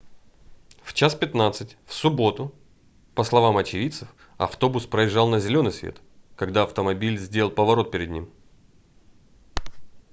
в 0.83 0.93
01:15 0.95 1.75
в 1.85 1.93
субботу 1.93 2.51
по 3.13 3.23
словам 3.23 3.55
очевидцев 3.57 4.07
автобус 4.39 4.87
проезжал 4.87 5.27
на 5.27 5.39
зелёный 5.39 5.71
свет 5.71 6.01
когда 6.35 6.63
автомобиль 6.63 7.19
сделал 7.19 7.51
поворот 7.51 7.91
перед 7.91 8.09
ним 8.09 8.27